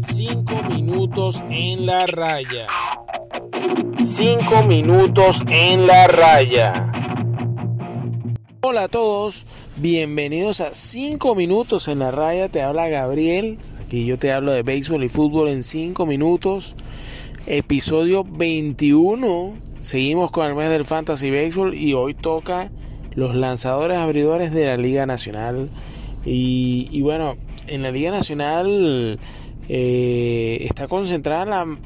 [0.00, 2.66] Cinco minutos en la raya.
[4.16, 6.92] Cinco minutos en la raya.
[8.62, 9.46] Hola a todos,
[9.76, 12.48] bienvenidos a 5 minutos en la raya.
[12.48, 13.58] Te habla Gabriel.
[13.84, 16.74] Aquí yo te hablo de béisbol y fútbol en 5 minutos.
[17.46, 19.54] Episodio 21.
[19.78, 22.70] Seguimos con el mes del Fantasy Baseball y hoy toca
[23.14, 25.70] los lanzadores abridores de la Liga Nacional.
[26.28, 27.36] Y, bueno,
[27.68, 29.18] en la Liga Nacional
[29.68, 31.78] eh, está concentrada la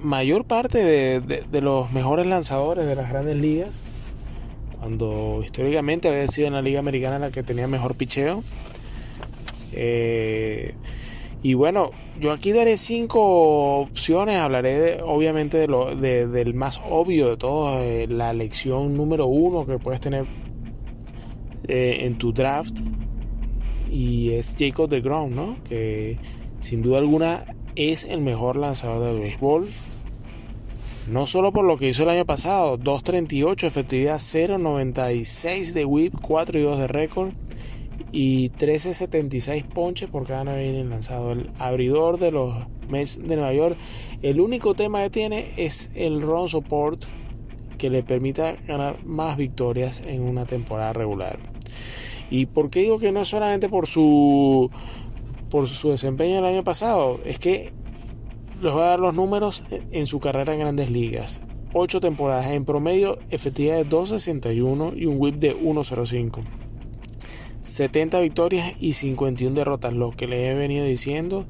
[0.00, 3.84] mayor parte de los mejores lanzadores de las grandes ligas
[4.80, 8.42] cuando históricamente había sido en la Liga Americana la que tenía mejor picheo.
[9.72, 10.74] Eh,
[11.42, 17.36] y bueno, yo aquí daré cinco opciones, hablaré obviamente de lo, del más obvio de
[17.36, 20.24] todo, eh, la lección número uno que puedes tener
[21.68, 22.80] en tu draft,
[23.90, 25.56] y es Jacob de Grom, ¿no?
[25.68, 26.18] que
[26.58, 27.44] sin duda alguna
[27.76, 29.66] es el mejor lanzador del béisbol
[31.10, 36.60] no solo por lo que hizo el año pasado, 2.38, efectividad 0.96 de whip, 4
[36.60, 37.32] y 2 de récord
[38.12, 41.32] y 13.76 ponches por cada 9 innings lanzado.
[41.32, 42.54] El abridor de los
[42.88, 43.76] Mets de Nueva York,
[44.22, 47.04] el único tema que tiene es el run support
[47.76, 51.40] que le permita ganar más victorias en una temporada regular.
[52.30, 54.70] ¿Y por qué digo que no es solamente por su
[55.50, 57.18] por su desempeño el año pasado?
[57.24, 57.72] Es que
[58.62, 61.40] les voy a dar los números en su carrera en grandes ligas.
[61.72, 66.40] 8 temporadas en promedio, efectividad de 2.61 y un whip de 1.05.
[67.60, 71.46] 70 victorias y 51 derrotas, lo que les he venido diciendo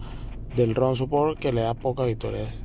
[0.57, 2.61] del run support que le da pocas victorias.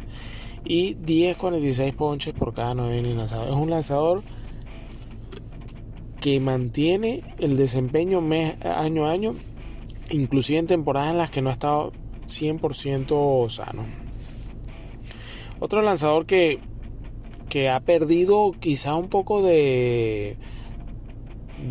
[0.66, 3.50] Y 10.46 ponches por cada 9 innings lanzados.
[3.50, 4.22] Es un lanzador
[6.26, 9.36] que mantiene el desempeño mes, año a año,
[10.10, 11.92] inclusive en temporadas en las que no ha estado
[12.26, 13.84] 100% sano.
[15.60, 16.58] Otro lanzador que,
[17.48, 20.38] que ha perdido quizá un poco de,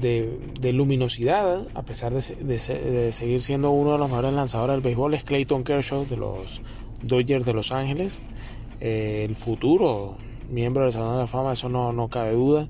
[0.01, 5.25] de, luminosidad, a pesar de, seguir siendo uno de los mejores lanzadores del béisbol, es
[5.25, 6.63] Clayton Kershaw de los
[7.03, 8.21] Dodgers de Los Ángeles.
[8.81, 10.17] Eh, el futuro
[10.49, 12.69] miembro del Salón de la Fama, eso no, no cabe duda.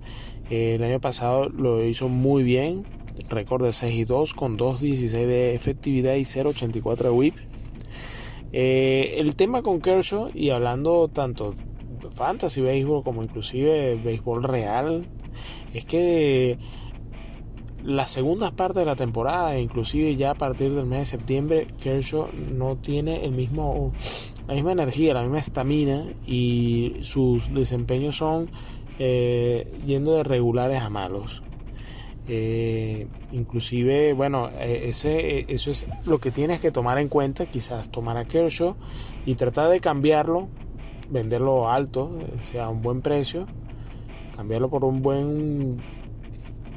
[0.51, 2.85] El año pasado lo hizo muy bien,
[3.29, 7.35] récord de 6 y 2 con 2.16 de efectividad y 0.84 de whip.
[8.53, 11.55] Eh, el tema con Kershaw, y hablando tanto
[12.01, 15.07] de fantasy béisbol como inclusive béisbol real,
[15.73, 16.59] es que
[17.83, 22.29] las segundas partes de la temporada, inclusive ya a partir del mes de septiembre, Kershaw
[22.53, 23.93] no tiene el mismo,
[24.47, 28.49] la misma energía, la misma estamina y sus desempeños son
[28.99, 31.43] eh, yendo de regulares a malos.
[32.27, 37.91] Eh, inclusive, bueno, eh, ese, eso es lo que tienes que tomar en cuenta, quizás
[37.91, 38.77] tomar a Kershaw
[39.27, 40.49] y tratar de cambiarlo,
[41.11, 43.47] venderlo alto, sea un buen precio,
[44.37, 45.79] cambiarlo por un buen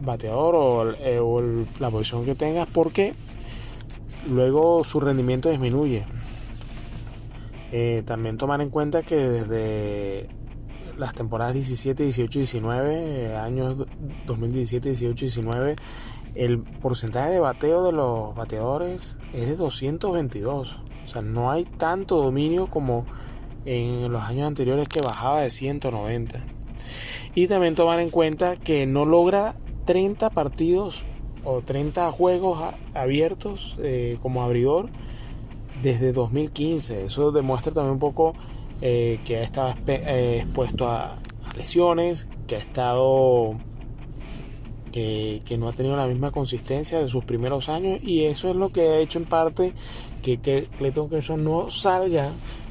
[0.03, 1.41] bateador o,
[1.79, 3.13] la posición que tengas, porque
[4.29, 6.03] luego su rendimiento disminuye.
[8.05, 10.27] también tomar en cuenta que desde
[10.97, 13.85] las temporadas 17, 18, 19, años
[14.25, 15.75] 2017, 18, 19,
[16.35, 20.79] el porcentaje de bateo de los bateadores es de 222.
[21.05, 23.05] O sea, no hay tanto dominio como
[23.65, 26.39] en los años anteriores que bajaba de 190.
[27.35, 31.03] Y también tomar en cuenta que no logra 30 partidos
[31.43, 32.59] o 30 juegos
[32.93, 34.89] abiertos eh, como abridor
[35.81, 37.05] desde 2015.
[37.05, 38.33] Eso demuestra también un poco
[38.81, 41.17] eh, que ha estado eh, expuesto a,
[41.55, 43.55] lesiones, que ha estado
[44.91, 48.69] que, no ha tenido la misma consistencia de sus primeros años y eso es lo
[48.69, 49.73] que ha hecho en parte
[50.21, 50.37] que,
[50.77, 52.29] Clayton Kershaw no salga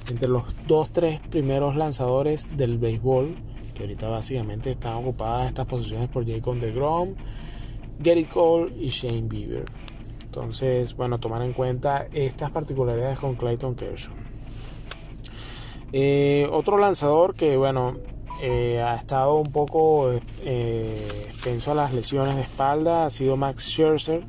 [0.09, 3.35] entre los dos tres primeros lanzadores del béisbol
[3.75, 7.15] que ahorita básicamente están ocupadas estas posiciones por Jacob DeGrom,
[7.99, 9.65] Gary Cole y Shane Bieber.
[10.25, 14.15] Entonces, bueno, tomar en cuenta estas particularidades con Clayton Kershaw.
[15.93, 17.97] Eh, otro lanzador que, bueno,
[18.43, 20.13] eh, ha estado un poco
[20.43, 21.29] eh,
[21.67, 24.25] a las lesiones de espalda ha sido Max Scherzer.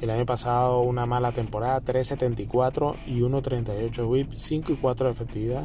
[0.00, 5.64] El año pasado una mala temporada, 3.74 y 1.38 whip, 5 y 4 de efectividad.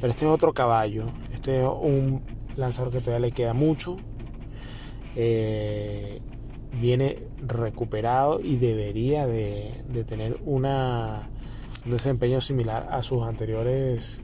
[0.00, 1.04] Pero este es otro caballo.
[1.32, 2.22] Este es un
[2.56, 3.96] lanzador que todavía le queda mucho.
[6.80, 11.28] Viene recuperado y debería de, de tener una
[11.84, 14.22] un desempeño similar a sus anteriores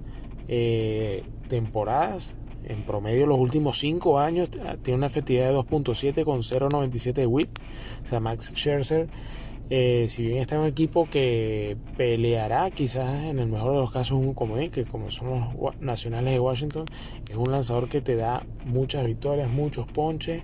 [0.48, 2.36] eh, temporadas.
[2.64, 4.48] En promedio, los últimos 5 años
[4.82, 7.58] tiene una efectividad de 2.7 con 0.97 de whip.
[8.02, 9.08] O sea, Max Scherzer
[9.70, 13.90] eh, si bien está en un equipo que peleará quizás en el mejor de los
[13.90, 16.84] casos un comodín, que como son los nacionales de Washington,
[17.30, 20.42] es un lanzador que te da muchas victorias, muchos ponches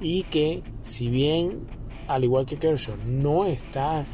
[0.00, 1.66] y que si bien
[2.06, 4.04] al igual que Kershaw no está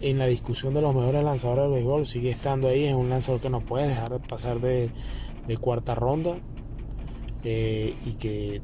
[0.00, 3.40] en la discusión de los mejores lanzadores del béisbol, sigue estando ahí, es un lanzador
[3.40, 4.90] que no puede dejar de pasar de,
[5.60, 6.36] cuarta ronda
[7.42, 8.62] eh, y que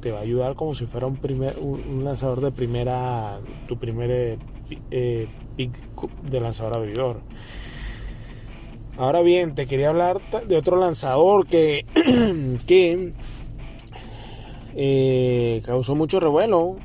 [0.00, 3.38] te va a ayudar como si fuera un primer un, lanzador de primera
[3.68, 4.38] tu primer eh,
[4.90, 5.72] eh, pick
[6.28, 7.20] de lanzador abridor.
[8.98, 11.86] Ahora bien te quería hablar de otro lanzador que
[12.66, 13.12] que
[15.64, 16.78] causó mucho revuelo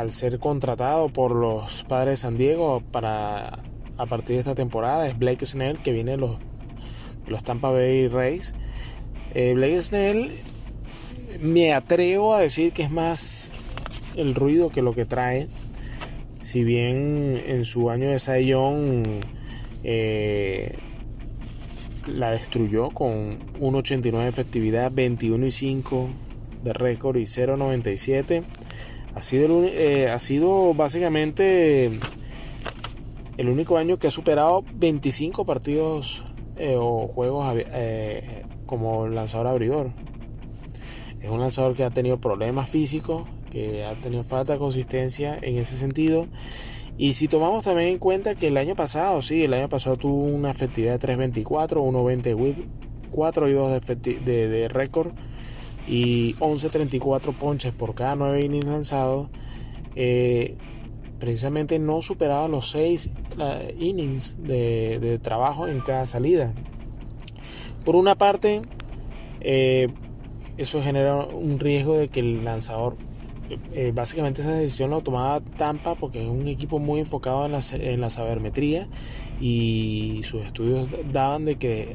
[0.00, 3.58] al ser contratado por los padres de San Diego para
[3.98, 6.36] a partir de esta temporada es Blake Snell que viene de los,
[7.26, 8.54] los Tampa Bay Rays
[9.34, 10.30] Blake Snell
[11.40, 13.50] me atrevo a decir que es más
[14.16, 15.48] el ruido que lo que trae.
[16.40, 19.02] Si bien en su año de Sayón
[19.84, 20.76] eh,
[22.06, 26.08] la destruyó con 1.89 de efectividad, 21 y 5
[26.64, 28.42] de récord y 0.97.
[29.16, 31.90] Ha sido, eh, ha sido básicamente
[33.38, 36.22] el único año que ha superado 25 partidos
[36.58, 37.56] eh, o juegos
[38.66, 39.90] como lanzador abridor.
[41.22, 45.56] Es un lanzador que ha tenido problemas físicos, que ha tenido falta de consistencia en
[45.56, 46.26] ese sentido.
[46.98, 50.24] Y si tomamos también en cuenta que el año pasado, sí, el año pasado tuvo
[50.24, 52.66] una efectividad de 3.24, 1.20 whip,
[53.10, 55.14] 4 y 2 de, de, récord
[55.86, 59.28] y 11.34 ponches por cada 9 innings lanzados.
[59.94, 60.56] Eh,
[61.18, 63.10] precisamente no superaba los 6
[63.78, 66.52] innings de, trabajo en cada salida.
[67.84, 68.62] Por una parte,
[69.40, 69.88] eh,
[70.56, 72.96] eso genera un riesgo de que el lanzador,
[73.74, 77.60] eh, básicamente esa decisión la tomaba Tampa porque es un equipo muy enfocado en la,
[77.72, 78.88] en la sabermetría
[79.40, 81.94] y sus estudios daban de que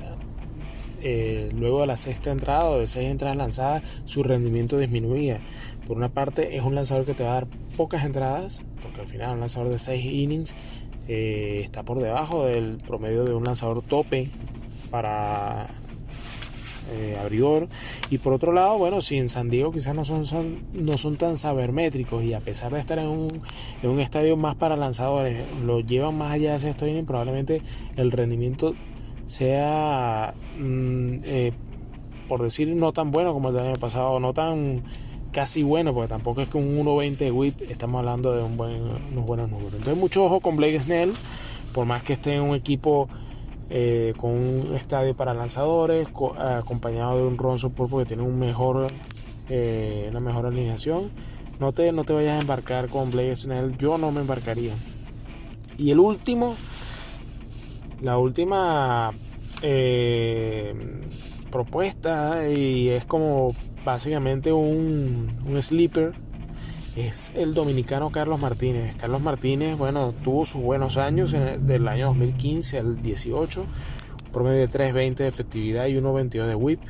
[1.01, 5.39] eh, luego de la sexta entrada o de seis entradas lanzadas su rendimiento disminuía.
[5.87, 9.07] Por una parte es un lanzador que te va a dar pocas entradas, porque al
[9.07, 10.55] final un lanzador de seis innings
[11.07, 14.29] eh, está por debajo del promedio de un lanzador tope
[14.89, 15.67] para
[16.93, 17.67] eh, abridor.
[18.09, 20.25] Y por otro lado, bueno, si en San Diego quizás no son,
[20.73, 23.41] no son tan sabermétricos y a pesar de estar en un,
[23.81, 27.61] en un estadio más para lanzadores, lo llevan más allá de ese estadio probablemente
[27.95, 28.75] el rendimiento
[29.31, 31.53] sea, mm, eh,
[32.27, 34.83] por decir, no tan bueno como el año pasado, no tan
[35.31, 38.81] casi bueno, porque tampoco es que un 1.20 whip estamos hablando de un buen,
[39.13, 39.73] unos buenos números.
[39.73, 41.13] Entonces, mucho ojo con Blake Snell,
[41.73, 43.07] por más que esté en un equipo
[43.69, 48.87] eh, con un estadio para lanzadores, acompañado de un Ron Support porque tiene un mejor,
[49.49, 51.09] eh, una mejor alineación.
[51.61, 54.73] No te, no te vayas a embarcar con Blake Snell, yo no me embarcaría.
[55.77, 56.55] Y el último,
[58.01, 59.11] la última
[59.61, 60.73] eh,
[61.51, 63.55] propuesta, y es como
[63.85, 65.29] básicamente un,
[65.61, 66.13] sleeper
[66.95, 68.95] es el dominicano Carlos Martínez.
[68.95, 73.65] Carlos Martínez, bueno, tuvo sus buenos años del año 2015 al 18,
[74.33, 76.81] promedio de 3.20 de efectividad y 1.22 de whip.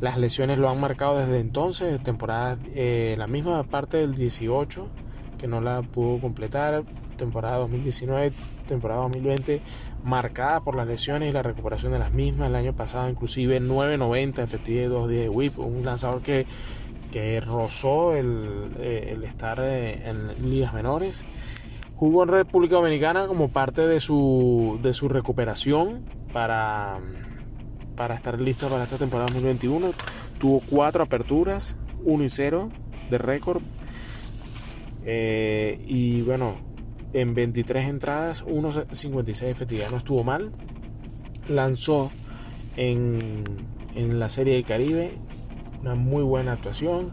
[0.00, 4.88] Las lesiones lo han marcado desde entonces, temporada, eh, la misma parte del 18,
[5.42, 6.84] que no la pudo completar,
[7.18, 8.32] temporada 2019,
[8.66, 9.60] temporada 2020,
[10.04, 12.48] marcada por las lesiones y la recuperación de las mismas.
[12.48, 16.46] El año pasado, inclusive 9.90 de efectividad y 2.10 de whip, un lanzador que
[17.12, 21.24] que rozó el, eh, estar eh, en ligas menores.
[21.94, 26.98] Jugó en República Dominicana como parte de su, de su recuperación para,
[27.94, 29.92] para estar listo para esta temporada 2021.
[30.40, 32.70] Tuvo cuatro aperturas, 1 y 0
[33.10, 33.62] de récord.
[35.04, 36.54] Eh, y bueno,
[37.12, 39.90] en 23 entradas, 1.56 efectividad.
[39.90, 40.50] No estuvo mal.
[41.48, 42.10] Lanzó
[42.76, 43.44] en,
[43.94, 45.12] en la Serie del Caribe
[45.82, 47.12] una muy buena actuación.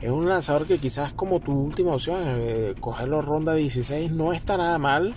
[0.00, 4.56] Es un lanzador que quizás como tu última opción, eh, cogerlo ronda 16 no está
[4.56, 5.12] nada mal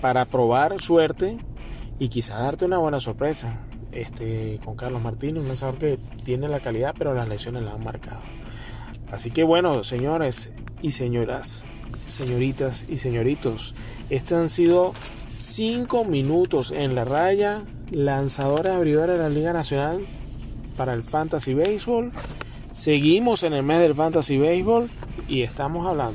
[0.00, 1.38] para probar suerte
[1.98, 3.60] y quizás darte una buena sorpresa.
[3.92, 7.84] Este, con Carlos Martínez, un lanzador que tiene la calidad, pero las lesiones la han
[7.84, 8.18] marcado.
[9.12, 10.52] Así que bueno, señores
[10.84, 11.64] y señoras,
[12.06, 13.74] señoritas y señoritos,
[14.10, 14.92] estos han sido
[15.34, 20.04] 5 minutos en la raya, lanzadores abridores de la Liga Nacional
[20.76, 22.12] para el Fantasy Baseball.
[22.72, 24.90] Seguimos en el mes del Fantasy Baseball
[25.26, 26.12] y estamos hablando.